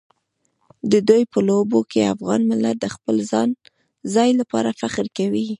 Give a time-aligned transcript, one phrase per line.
[0.91, 3.15] د دوی په لوبو کې افغان ملت د خپل
[4.13, 5.45] ځای لپاره فخر کوي.